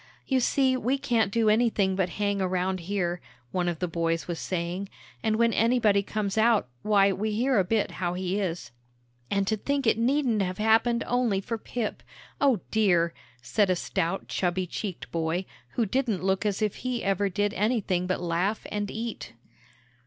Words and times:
"You 0.25 0.39
see 0.39 0.75
we 0.75 0.97
can't 0.97 1.29
do 1.31 1.47
anything 1.47 1.95
but 1.95 2.09
hang 2.17 2.41
around 2.41 2.79
here," 2.79 3.21
one 3.51 3.67
of 3.69 3.77
the 3.77 3.87
boys 3.87 4.27
was 4.27 4.39
saying, 4.39 4.89
"and 5.21 5.35
when 5.35 5.53
anybody 5.53 6.01
comes 6.01 6.39
out, 6.39 6.67
why, 6.81 7.11
we 7.11 7.33
hear 7.33 7.59
a 7.59 7.63
bit 7.63 7.91
how 7.91 8.15
he 8.15 8.39
is." 8.39 8.71
"And 9.29 9.45
to 9.45 9.55
think 9.55 9.85
it 9.85 9.99
needn't 9.99 10.41
have 10.41 10.57
happened 10.57 11.03
only 11.05 11.39
for 11.39 11.59
Pip, 11.59 12.01
O 12.41 12.61
dear!" 12.71 13.13
said 13.43 13.69
a 13.69 13.75
stout, 13.75 14.27
chubby 14.27 14.65
cheeked 14.65 15.11
boy, 15.11 15.45
who 15.73 15.85
didn't 15.85 16.23
look 16.23 16.47
as 16.47 16.63
if 16.63 16.77
he 16.77 17.03
ever 17.03 17.29
did 17.29 17.53
anything 17.53 18.07
but 18.07 18.19
laugh 18.19 18.65
and 18.71 18.89
eat. 18.89 19.33